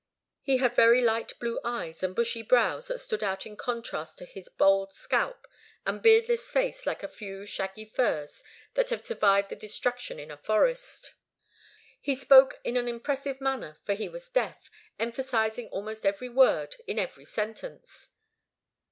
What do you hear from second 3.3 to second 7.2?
in contrast to his bald scalp and beardless face like a